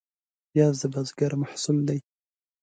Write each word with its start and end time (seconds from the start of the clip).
پیاز 0.51 0.75
د 0.81 0.83
بزګر 0.93 1.31
محصول 1.41 1.77
دی 1.87 1.99